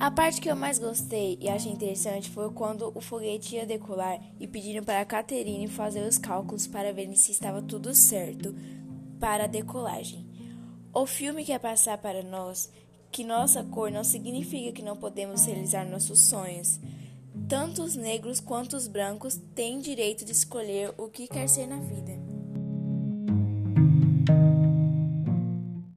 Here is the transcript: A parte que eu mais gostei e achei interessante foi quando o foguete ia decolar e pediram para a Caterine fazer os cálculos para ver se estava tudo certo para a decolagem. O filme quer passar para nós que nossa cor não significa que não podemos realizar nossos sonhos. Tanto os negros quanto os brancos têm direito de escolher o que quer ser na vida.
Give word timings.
A 0.00 0.10
parte 0.10 0.40
que 0.40 0.50
eu 0.50 0.56
mais 0.56 0.78
gostei 0.78 1.36
e 1.42 1.46
achei 1.46 1.70
interessante 1.70 2.30
foi 2.30 2.50
quando 2.52 2.90
o 2.94 3.02
foguete 3.02 3.56
ia 3.56 3.66
decolar 3.66 4.18
e 4.40 4.46
pediram 4.48 4.82
para 4.82 5.02
a 5.02 5.04
Caterine 5.04 5.68
fazer 5.68 6.08
os 6.08 6.16
cálculos 6.16 6.66
para 6.66 6.90
ver 6.90 7.14
se 7.18 7.32
estava 7.32 7.60
tudo 7.60 7.94
certo 7.94 8.54
para 9.20 9.44
a 9.44 9.46
decolagem. 9.46 10.26
O 10.90 11.04
filme 11.04 11.44
quer 11.44 11.58
passar 11.58 11.98
para 11.98 12.22
nós 12.22 12.72
que 13.12 13.22
nossa 13.22 13.62
cor 13.62 13.90
não 13.90 14.02
significa 14.02 14.72
que 14.72 14.82
não 14.82 14.96
podemos 14.96 15.44
realizar 15.44 15.84
nossos 15.84 16.20
sonhos. 16.20 16.80
Tanto 17.46 17.82
os 17.82 17.94
negros 17.94 18.40
quanto 18.40 18.78
os 18.78 18.88
brancos 18.88 19.38
têm 19.54 19.80
direito 19.80 20.24
de 20.24 20.32
escolher 20.32 20.94
o 20.96 21.08
que 21.08 21.28
quer 21.28 21.46
ser 21.46 21.66
na 21.66 21.76
vida. 21.76 22.18